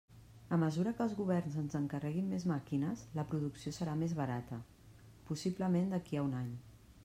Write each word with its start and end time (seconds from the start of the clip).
A 0.55 0.57
mesura 0.61 0.93
que 0.99 1.03
els 1.03 1.11
governs 1.17 1.57
ens 1.63 1.77
encarreguin 1.79 2.31
més 2.31 2.47
màquines, 2.53 3.03
la 3.19 3.27
producció 3.35 3.75
serà 3.79 3.95
més 4.03 4.15
barata, 4.23 4.59
possiblement 5.31 5.95
d'aquí 5.97 6.21
a 6.23 6.29
un 6.31 6.39
any. 6.45 6.53